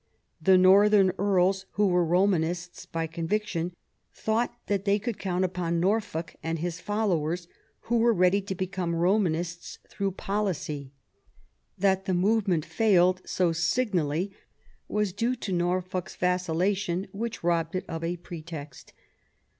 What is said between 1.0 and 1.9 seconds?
Earls, who